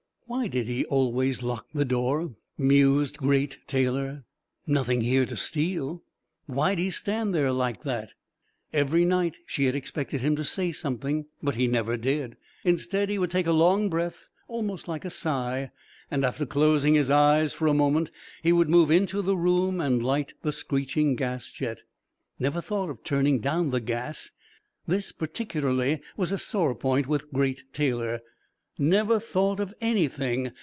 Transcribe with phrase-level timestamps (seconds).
[0.27, 4.23] "Why did he always lock the door?" mused Great Taylor.
[4.65, 6.03] "Nothing here to steal!
[6.45, 8.13] Why'd he stand there like that?"
[8.71, 12.37] Every night she had expected him to say something, but he never did.
[12.63, 15.69] Instead, he would take a long breath, almost like a sigh,
[16.09, 18.09] and, after closing his eyes for a moment,
[18.41, 21.79] he would move into the room and light the screeching gas jet.
[22.39, 24.31] "Never thought of turning down the gas."
[24.87, 28.21] This, particularly, was a sore point with Great Taylor.
[28.79, 30.53] "Never thought of anything.